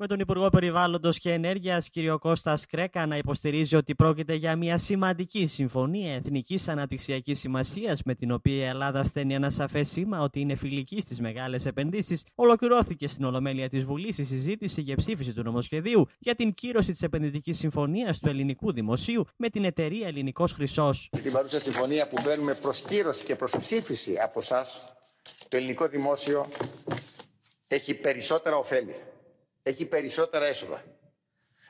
[0.00, 2.18] με τον Υπουργό Περιβάλλοντος και Ενέργειας κ.
[2.18, 8.30] Κώστας Κρέκα να υποστηρίζει ότι πρόκειται για μια σημαντική συμφωνία εθνικής αναπτυξιακής σημασίας με την
[8.30, 13.24] οποία η Ελλάδα στέλνει ένα σαφές σήμα ότι είναι φιλική στις μεγάλες επενδύσεις, ολοκληρώθηκε στην
[13.24, 18.18] Ολομέλεια της Βουλής η συζήτηση για ψήφιση του νομοσχεδίου για την κύρωση της επενδυτικής συμφωνίας
[18.18, 21.08] του ελληνικού δημοσίου με την εταιρεία Ελληνικός Χρυσός.
[21.22, 24.92] Την παρούσα συμφωνία που παίρνουμε προς κύρωση και προς ψήφιση από εσάς,
[25.48, 26.46] το ελληνικό δημόσιο
[27.66, 28.94] έχει περισσότερα ωφέλη
[29.68, 30.84] έχει περισσότερα έσοδα.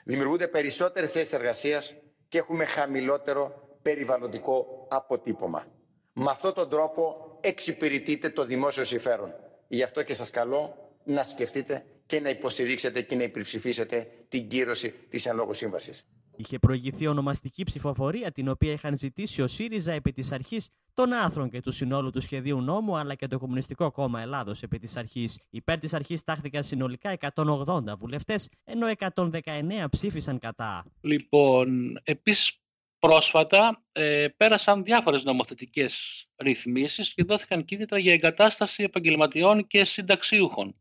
[0.04, 1.94] Δημιουργούνται περισσότερες θέσεις εργασίας
[2.28, 5.66] και έχουμε χαμηλότερο περιβαλλοντικό αποτύπωμα.
[6.12, 9.34] Με αυτόν τον τρόπο εξυπηρετείτε το δημόσιο συμφέρον.
[9.68, 14.90] Γι' αυτό και σας καλώ να σκεφτείτε και να υποστηρίξετε και να υπερψηφίσετε την κύρωση
[14.90, 16.02] της εν λόγω σύμβασης.
[16.40, 21.50] Είχε προηγηθεί ονομαστική ψηφοφορία την οποία είχαν ζητήσει ο ΣΥΡΙΖΑ επί της αρχής των άθρων
[21.50, 25.40] και του συνόλου του σχεδίου νόμου αλλά και το Κομμουνιστικό Κόμμα Ελλάδος επί της αρχής.
[25.50, 30.84] Υπέρ της αρχής τάχθηκαν συνολικά 180 βουλευτές, ενώ 119 ψήφισαν κατά.
[31.00, 32.60] Λοιπόν, επίσης
[32.98, 40.74] πρόσφατα ε, πέρασαν διάφορες νομοθετικές ρυθμίσεις και δόθηκαν κίνητρα για εγκατάσταση επαγγελματιών και συνταξιούχων.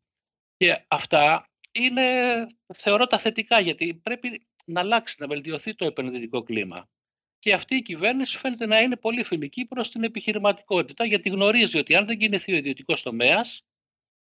[0.57, 2.03] Και αυτά είναι,
[2.73, 6.89] θεωρώ, τα θετικά, γιατί πρέπει να αλλάξει, να βελτιωθεί το επενδυτικό κλίμα.
[7.39, 11.95] Και αυτή η κυβέρνηση φαίνεται να είναι πολύ φιλική προς την επιχειρηματικότητα, γιατί γνωρίζει ότι
[11.95, 13.61] αν δεν κινηθεί ο ιδιωτικός τομέας,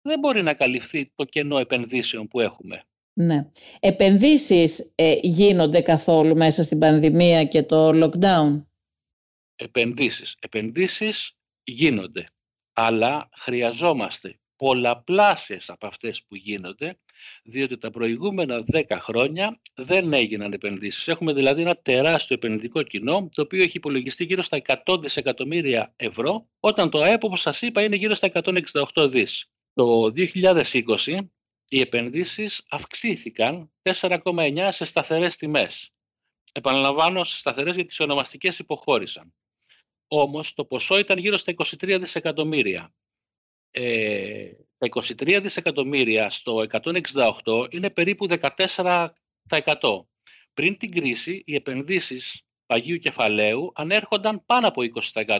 [0.01, 2.83] δεν μπορεί να καλυφθεί το κενό επενδύσεων που έχουμε.
[3.13, 3.51] Ναι.
[3.79, 8.65] Επενδύσεις ε, γίνονται καθόλου μέσα στην πανδημία και το lockdown;
[9.55, 10.35] Επενδύσεις.
[10.39, 12.27] Επενδύσεις γίνονται.
[12.73, 16.99] Αλλά χρειαζόμαστε πολλαπλάσιες από αυτές που γίνονται
[17.43, 21.07] διότι τα προηγούμενα 10 χρόνια δεν έγιναν επενδύσεις.
[21.07, 26.47] Έχουμε δηλαδή ένα τεράστιο επενδυτικό κοινό, το οποίο έχει υπολογιστεί γύρω στα 100 δισεκατομμύρια ευρώ,
[26.59, 28.27] όταν το ΑΕΠ, όπως σας είπα, είναι γύρω στα
[28.93, 29.51] 168 δις.
[29.73, 31.29] Το 2020
[31.67, 35.91] οι επενδύσεις αυξήθηκαν 4,9 σε σταθερές τιμές.
[36.51, 39.33] Επαναλαμβάνω, σε σταθερές γιατί τις ονομαστικές υποχώρησαν.
[40.07, 42.93] Όμως το ποσό ήταν γύρω στα 23 δισεκατομμύρια.
[43.71, 46.65] Ε, τα 23 δισεκατομμύρια στο
[47.43, 49.07] 168 είναι περίπου 14%.
[50.53, 54.81] Πριν την κρίση, οι επενδύσεις παγίου κεφαλαίου ανέρχονταν πάνω από
[55.13, 55.39] 20%.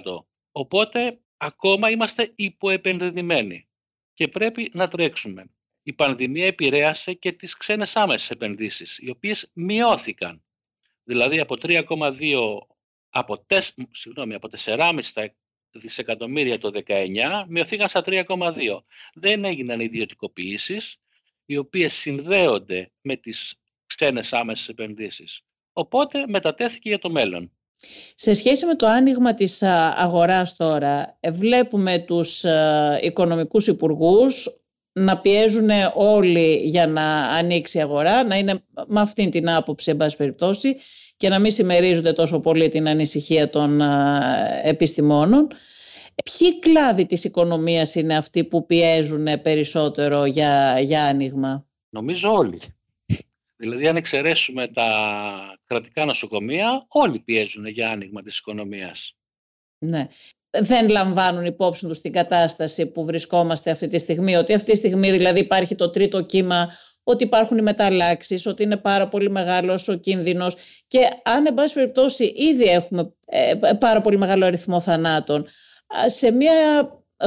[0.51, 3.67] Οπότε, ακόμα είμαστε υποεπενδυμένοι
[4.13, 5.45] και πρέπει να τρέξουμε.
[5.83, 10.43] Η πανδημία επηρέασε και τις ξένες άμεσες επενδύσεις, οι οποίες μειώθηκαν.
[11.03, 12.57] Δηλαδή από 3,2
[13.09, 13.59] από, 4,
[13.91, 15.25] συγγνώμη, από 4,5
[15.73, 18.23] δισεκατομμύρια το 19 μειωθήκαν στα 3,2.
[19.13, 20.97] Δεν έγιναν ιδιωτικοποιήσεις,
[21.45, 23.55] οι οποίες συνδέονται με τις
[23.85, 25.41] ξένες άμεσες επενδύσεις.
[25.73, 27.51] Οπότε μετατέθηκε για το μέλλον.
[28.15, 29.63] Σε σχέση με το άνοιγμα της
[29.95, 32.43] αγοράς τώρα, ε, βλέπουμε τους
[33.01, 34.49] οικονομικούς υπουργούς
[34.93, 39.97] να πιέζουν όλοι για να ανοίξει η αγορά, να είναι με αυτήν την άποψη, εν
[39.97, 40.77] πάση περιπτώσει,
[41.21, 43.81] και να μην συμμερίζονται τόσο πολύ την ανησυχία των
[44.63, 45.47] επιστημόνων.
[46.23, 52.59] Ποιοι κλάδοι της οικονομίας είναι αυτοί που πιέζουν περισσότερο για, για άνοιγμα; Νομίζω όλοι.
[53.55, 54.89] Δηλαδή αν εξαιρέσουμε τα
[55.65, 59.17] κρατικά νοσοκομεία, όλοι πιέζουν για άνοιγμα της οικονομίας.
[59.77, 60.07] Ναι.
[60.49, 65.11] Δεν λαμβάνουν υπόψη τους την κατάσταση που βρισκόμαστε αυτή τη στιγμή, ότι αυτή τη στιγμή
[65.11, 66.71] δηλαδή υπάρχει το τρίτο κύμα
[67.11, 70.55] ότι υπάρχουν οι μεταλλάξεις, ότι είναι πάρα πολύ μεγάλος ο κίνδυνος
[70.87, 75.47] και αν εν πάση περιπτώσει ήδη έχουμε ε, πάρα πολύ μεγάλο αριθμό θανάτων
[76.05, 76.53] σε μια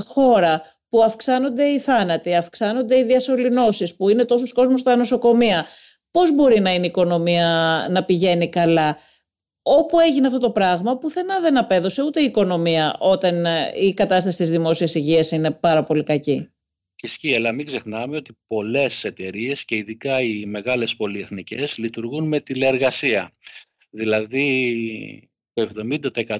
[0.07, 5.66] χώρα που αυξάνονται οι θάνατοι, αυξάνονται οι διασωληνώσεις, που είναι τόσους κόσμος στα νοσοκομεία,
[6.11, 7.47] πώς μπορεί να είναι η οικονομία
[7.90, 8.99] να πηγαίνει καλά;
[9.66, 14.37] Όπου έγινε αυτό το πράγμα, πουθενά δεν απέδωσε ούτε η οικονομία όταν ε, η κατάσταση
[14.37, 16.54] της δημόσιας υγείας είναι πάρα πολύ κακή.
[17.00, 23.33] Ισχύει, αλλά μην ξεχνάμε ότι πολλές εταιρείες και ειδικά οι μεγάλες πολυεθνικές λειτουργούν με τηλεεργασία.
[23.90, 25.68] Δηλαδή το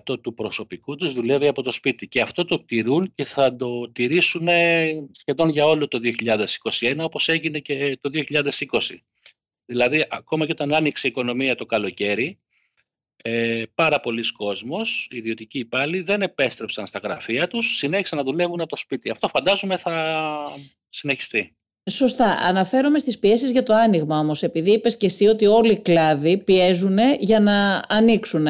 [0.08, 3.90] 70% του προσωπικού τους δουλεύει από το σπίτι και αυτό το τηρούν και θα το
[3.90, 4.48] τηρήσουν
[5.10, 6.00] σχεδόν για όλο το
[6.80, 8.50] 2021 όπως έγινε και το 2020.
[9.64, 12.38] Δηλαδή ακόμα και όταν άνοιξε η οικονομία το καλοκαίρι
[13.22, 18.68] ε, πάρα πολλοί κόσμος, ιδιωτικοί υπάλληλοι, δεν επέστρεψαν στα γραφεία τους, συνέχισαν να δουλεύουν από
[18.68, 19.11] το σπίτι.
[19.11, 20.22] Αυτό φαντάζομαι θα
[20.88, 21.57] συνεχιστεί.
[21.90, 22.31] Σωστά.
[22.31, 26.37] Αναφέρομαι στις πιέσεις για το άνοιγμα όμως, επειδή είπες και εσύ ότι όλοι οι κλάδοι
[26.38, 28.46] πιέζουν για να ανοίξουν.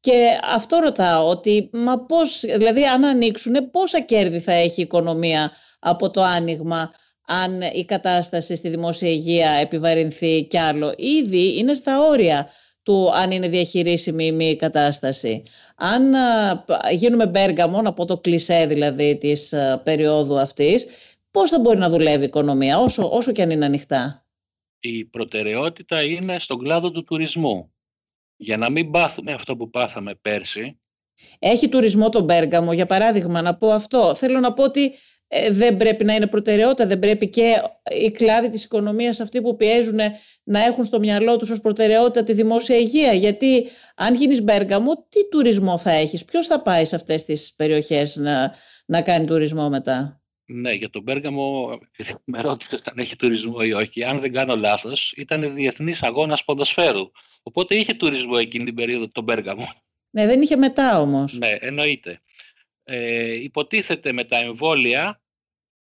[0.00, 5.52] Και αυτό ρωτάω, ότι μα πώς, δηλαδή αν ανοίξουν, πόσα κέρδη θα έχει η οικονομία
[5.78, 6.92] από το άνοιγμα,
[7.26, 12.48] αν η κατάσταση στη δημόσια υγεία επιβαρυνθεί κι άλλο; Ήδη είναι στα όρια
[12.84, 15.42] του αν είναι διαχειρίσιμη ή μη κατάσταση.
[15.76, 16.14] Αν
[16.90, 20.86] γίνουμε μπέργαμο, από το κλισέ δηλαδή της περίοδου αυτής,
[21.30, 24.26] πώς θα μπορεί να δουλεύει η οικονομία, όσο, όσο και αν είναι ανοιχτά;
[24.80, 27.72] Η προτεραιότητα είναι στον κλάδο του τουρισμού.
[28.36, 30.78] Για να μην πάθουμε αυτό που πάθαμε πέρσι.
[31.38, 34.14] Έχει τουρισμό το Μπέργαμο, για παράδειγμα, να πω αυτό.
[34.14, 34.92] Θέλω να πω ότι ε,
[35.50, 37.62] δεν πρέπει να είναι προτεραιότητα, δεν πρέπει και
[38.02, 39.98] οι κλάδοι της οικονομίας αυτοί που πιέζουν
[40.44, 43.12] να έχουν στο μυαλό τους ως προτεραιότητα τη δημόσια υγεία.
[43.12, 48.16] Γιατί αν γίνεις Μπέργαμο, τι τουρισμό θα έχεις, ποιος θα πάει σε αυτές τις περιοχές
[48.16, 48.54] να,
[48.86, 51.78] να κάνει τουρισμό μετά; Ναι, για τον Μπέργαμο
[52.32, 54.04] με ρώτησες αν έχει τουρισμό ή όχι.
[54.04, 57.10] Αν δεν κάνω λάθος, ήταν διεθνής αγώνας ποδοσφαίρου.
[57.42, 59.68] Οπότε είχε τουρισμό εκείνη την περίοδο τον Μπέργαμο.
[60.10, 61.38] Ναι, δεν είχε μετά όμως.
[61.38, 62.20] Ναι, εννοείται.
[62.84, 65.20] Ε, υποτίθεται με τα εμβόλια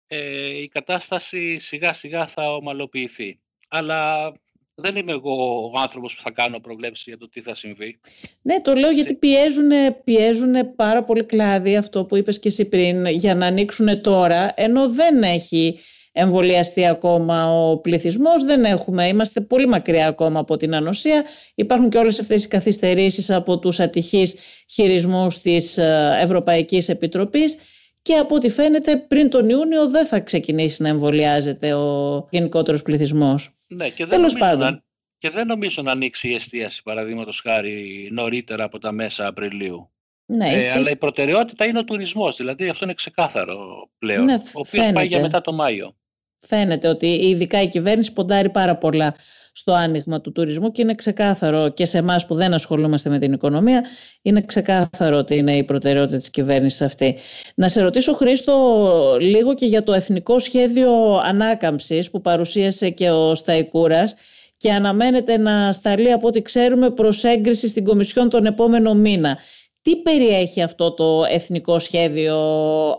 [0.06, 3.40] ε, η κατάσταση σιγά σιγά θα ομαλοποιηθεί.
[3.68, 4.32] Αλλά
[4.74, 8.00] δεν είμαι εγώ ο άνθρωπος που θα κάνω προβλέψεις για το τι θα συμβεί.
[8.42, 9.70] Ναι, το λέω γιατί πιέζουν,
[10.04, 14.90] πιέζουν πάρα πολύ κλάδι αυτό που είπες και εσύ πριν για να ανοίξουν τώρα, ενώ
[14.90, 15.78] δεν έχει
[16.12, 21.24] εμβολιαστεί ακόμα ο πληθυσμός, δεν έχουμε, είμαστε πολύ μακριά ακόμα από την ανοσία.
[21.54, 24.36] Υπάρχουν και όλες αυτές οι καθυστερήσεις από τους ατυχείς
[24.70, 27.56] χειρισμούς της ε, Ευρωπαϊκής Επιτροπής
[28.02, 33.50] και από ό,τι φαίνεται πριν τον Ιούνιο δεν θα ξεκινήσει να εμβολιάζεται ο γενικότερος πληθυσμός.
[33.66, 34.72] Ναι, και δεν, Τέλος πάντων.
[34.72, 34.82] Να,
[35.18, 39.90] και δεν νομίζω να ανοίξει η εστίαση, παραδείγματος χάρη, νωρίτερα από τα μέσα Απριλίου.
[40.26, 44.50] Ναι, ε, Αλλά η προτεραιότητα είναι ο τουρισμός, δηλαδή αυτό είναι ξεκάθαρο πλέον, ναι, ο
[44.52, 45.96] οποίος πάει για μετά το Μάιο.
[46.40, 49.14] Φαίνεται ότι ειδικά η κυβέρνηση ποντάρει πάρα πολλά
[49.52, 53.32] στο άνοιγμα του τουρισμού και είναι ξεκάθαρο και σε εμάς που δεν ασχολούμαστε με την
[53.32, 53.84] οικονομία
[54.22, 57.16] είναι ξεκάθαρο ότι είναι η προτεραιότητα της κυβέρνησης αυτή.
[57.54, 63.34] Να σε ρωτήσω Χρήστο λίγο και για το Εθνικό Σχέδιο Ανάκαμψης που παρουσίασε και ο
[63.34, 64.14] Σταϊκούρας
[64.56, 69.38] και αναμένεται να σταλεί από ό,τι ξέρουμε προς έγκριση στην Κομισιόν τον επόμενο μήνα.
[69.82, 72.36] Τι περιέχει αυτό το εθνικό σχέδιο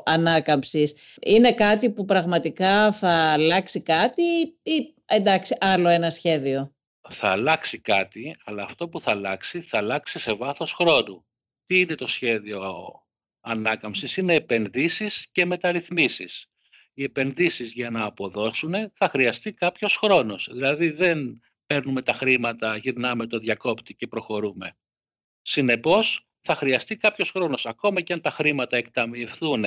[0.06, 4.24] ανάκαμψης; Είναι κάτι που πραγματικά θα αλλάξει κάτι
[4.64, 6.76] ή εντάξει άλλο ένα σχέδιο;
[7.10, 11.26] Θα αλλάξει κάτι, αλλά αυτό που θα αλλάξει θα αλλάξει σε βάθος χρόνου.
[11.66, 12.92] Τι είναι το σχέδιο
[13.42, 16.46] ανάκαμψης; Είναι επενδύσεις και μεταρρυθμίσεις.
[16.94, 20.48] Οι επενδύσεις για να αποδώσουν θα χρειαστεί κάποιος χρόνος.
[20.52, 24.78] Δηλαδή δεν παίρνουμε τα χρήματα, γυρνάμε το διακόπτη και προχωρούμε.
[25.42, 27.66] Συνεπώς θα χρειαστεί κάποιος χρόνος.
[27.66, 29.66] Ακόμα και αν τα χρήματα εκταμιευθούν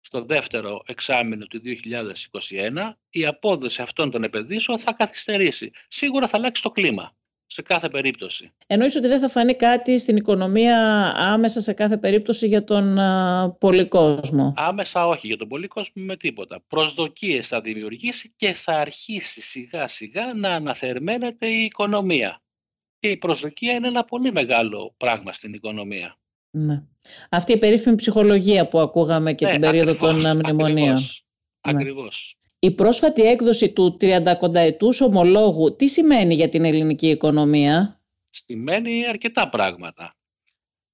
[0.00, 5.70] στο δεύτερο εξάμεινο του 2021, η απόδοση αυτών των επενδύσεων θα καθυστερήσει.
[5.88, 7.14] Σίγουρα θα αλλάξει το κλίμα
[7.46, 8.52] σε κάθε περίπτωση.
[8.66, 13.56] Εννοείς ότι δεν θα φανεί κάτι στην οικονομία άμεσα σε κάθε περίπτωση για τον α,
[13.88, 14.54] κόσμο.
[14.56, 16.62] Άμεσα όχι για τον κόσμο με τίποτα.
[16.68, 22.42] Προσδοκίες θα δημιουργήσει και θα αρχίσει σιγά σιγά να αναθερμαίνεται η οικονομία
[23.00, 26.18] και η προσδοκία είναι ένα πολύ μεγάλο πράγμα στην οικονομία.
[26.50, 26.82] Ναι.
[27.30, 30.98] Αυτή η περίφημη ψυχολογία που ακούγαμε και ναι, την περίοδο των μνημονίων.
[31.60, 32.34] Ακριβώς.
[32.34, 32.68] Ναι.
[32.68, 39.48] Η πρόσφατη έκδοση του 30 ετούς ομολόγου τι σημαίνει για την ελληνική οικονομία; Σημαίνει αρκετά
[39.48, 40.14] πράγματα.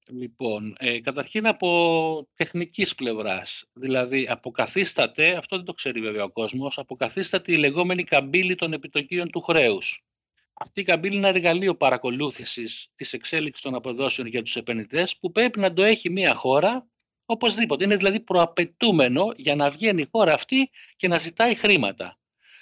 [0.09, 6.79] Λοιπόν, ε, καταρχήν από τεχνικής πλευράς, δηλαδή αποκαθίσταται, αυτό δεν το ξέρει βέβαια ο κόσμος,
[6.79, 10.06] αποκαθίσταται η λεγόμενη καμπύλη των επιτοκίων του χρέους.
[10.59, 15.33] Αυτή η καμπύλη είναι ένα εργαλείο παρακολούθησης της εξέλιξης των αποδόσεων για τους επενδυτές που
[15.33, 16.87] πρέπει να το έχει μια χώρα
[17.25, 17.85] οπωσδήποτε.
[17.85, 22.19] Είναι δηλαδή προαπαιτούμενο για να βγαίνει η χώρα αυτή και να ζητάει χρήματα.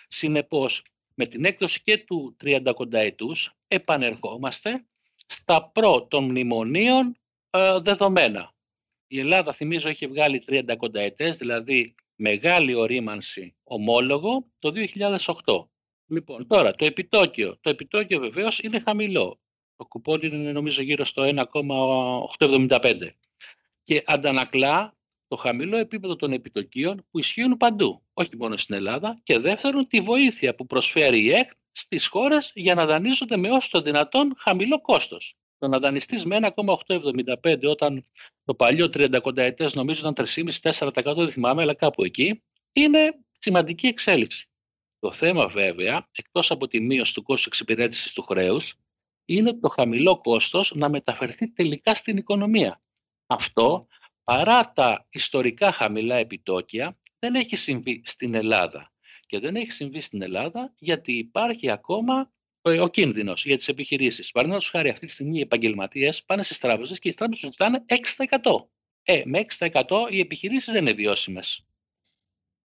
[0.08, 0.82] Συνεπώς,
[1.16, 4.84] Με την έκδοση και του 30 ετούς επανερχόμαστε
[5.26, 7.16] στα προ των μνημονίων
[7.50, 8.52] ε, δεδομένα.
[9.06, 14.72] Η Ελλάδα, θυμίζω, έχει βγάλει 30 ετές, δηλαδή μεγάλη ορίμανση ομόλογο το
[15.44, 15.73] 2008.
[16.06, 17.58] Λοιπόν, τώρα το επιτόκιο.
[17.60, 19.38] Το επιτόκιο βεβαίως είναι χαμηλό.
[19.76, 21.22] Το κουπόνι είναι νομίζω γύρω στο
[22.38, 23.10] 1,875
[23.82, 24.96] και αντανακλά
[25.28, 30.00] το χαμηλό επίπεδο των επιτοκίων που ισχύουν παντού, όχι μόνο στην Ελλάδα, και δεύτερον τη
[30.00, 34.80] βοήθεια που προσφέρει η ΕΚΤ στις χώρες για να δανείζονται με όσο το δυνατόν χαμηλό
[34.80, 35.36] κόστος.
[35.58, 38.04] Το να δανειστείς με 1,875 όταν
[38.44, 44.48] το παλιό 30 ετές νομίζω ήταν 3,5-4% δεν θυμάμαι, αλλά κάπου εκεί, είναι σημαντική εξέλιξη.
[45.04, 48.74] Το θέμα βέβαια, εκτός από τη μείωση του κόστους εξυπηρέτησης του χρέους,
[49.24, 52.82] είναι το χαμηλό κόστος να μεταφερθεί τελικά στην οικονομία.
[53.26, 53.86] Αυτό,
[54.24, 58.92] παρά τα ιστορικά χαμηλά επιτόκια, δεν έχει συμβεί στην Ελλάδα.
[59.26, 64.30] Και δεν έχει συμβεί στην Ελλάδα γιατί υπάρχει ακόμα ο κίνδυνος για τις επιχειρήσεις.
[64.30, 68.68] Παραδείγματος χάρη αυτή τη στιγμή οι επαγγελματίες πάνε στις τράπεζες και οι τράπεζες ζητάνε 6%.
[69.02, 71.66] Ε, με 6% οι επιχειρήσεις δεν είναι βιώσιμες.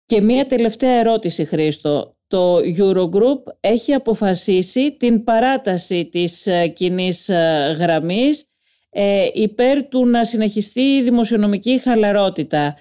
[0.05, 7.75] Και μία τελευταία ερώτηση, Χρήστο το Eurogroup έχει αποφασίσει την παράταση της ε, κοινής ε,
[7.79, 8.45] γραμμής
[8.89, 12.75] ε, υπέρ του να συνεχιστεί η δημοσιονομική χαλαρότητα.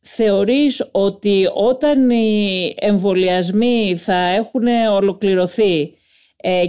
[0.00, 5.94] Θεωρείς ότι όταν οι εμβολιασμοί θα έχουν ολοκληρωθεί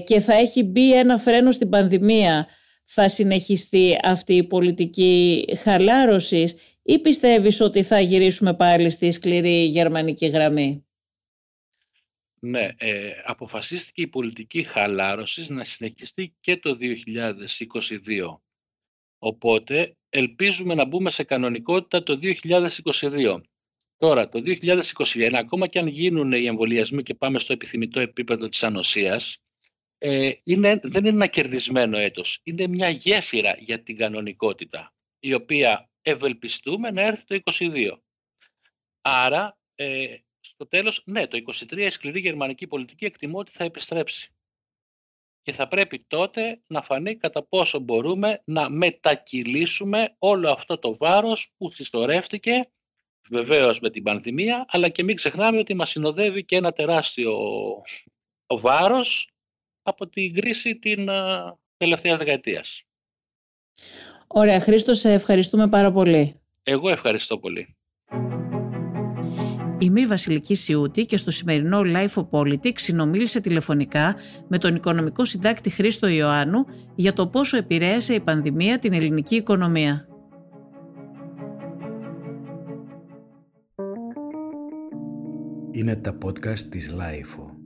[0.04, 2.48] και θα έχει μπει ένα φρένο στην πανδημία
[2.94, 10.26] θα συνεχιστεί αυτή η πολιτική χαλάρωσης ή πιστεύεις ότι θα γυρίσουμε πάλι στη σκληρή γερμανική
[10.28, 10.86] γραμμή;
[12.44, 18.42] Ναι, ε, αποφασίστηκε η πολιτική χαλάρωσης να συνεχιστεί και το 2022.
[19.18, 23.42] Οπότε ελπίζουμε να μπούμε σε κανονικότητα το 2022.
[23.98, 28.64] Τώρα, το 2021, ακόμα και αν γίνουν οι εμβολιασμοί και πάμε στο επιθυμητό επίπεδο της
[28.64, 29.38] ανοσίας,
[29.98, 32.40] ε, είναι, δεν είναι ένα κερδισμένο έτος.
[32.44, 38.02] Είναι μια γέφυρα για την κανονικότητα, η οποία ευελπιστούμε να έρθει το 2022.
[39.02, 40.16] Άρα, ε,
[40.62, 44.32] στο τέλος, ναι, το 23 η σκληρή γερμανική πολιτική εκτιμώ ότι θα επιστρέψει.
[45.42, 51.54] Και θα πρέπει τότε να φανεί κατά πόσο μπορούμε να μετακυλήσουμε όλο αυτό το βάρος
[51.58, 52.72] που συσσωρεύτηκε
[53.30, 57.38] βεβαίως με την πανδημία, αλλά και μην ξεχνάμε ότι μας συνοδεύει και ένα τεράστιο
[58.48, 59.30] βάρος
[59.82, 61.10] από την κρίση την
[61.78, 62.84] τελευταίας δεκαετίας.
[64.28, 66.42] Ωραία, Χρήστο, σε ευχαριστούμε πάρα πολύ.
[66.64, 67.76] Εγώ ευχαριστώ πολύ.
[69.82, 74.16] Είμαι η Βασιλική Σιούτη και στο σημερινό Life of Politics συνομίλησε τηλεφωνικά
[74.48, 76.66] με τον οικονομικό συντάκτη Χρήστο Ιωάννου
[76.96, 80.08] για το πόσο επηρέασε η πανδημία την ελληνική οικονομία.
[85.72, 87.61] Είναι τα podcast της Life